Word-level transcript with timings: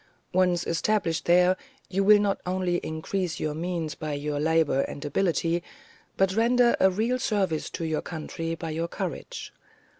Once 0.33 0.65
established 0.65 1.25
there, 1.25 1.55
you 1.87 2.03
will 2.03 2.17
not 2.19 2.41
only 2.43 2.77
increase 2.77 3.39
your 3.39 3.53
means 3.53 3.93
by 3.93 4.13
your 4.13 4.39
labour 4.39 4.81
and 4.81 5.05
ability, 5.05 5.61
but 6.17 6.33
render 6.35 6.75
a 6.79 6.89
real 6.89 7.19
service 7.19 7.69
to 7.69 7.85
your 7.85 8.01
country 8.01 8.55
by 8.55 8.71
your 8.71 8.87
courage. 8.87 9.53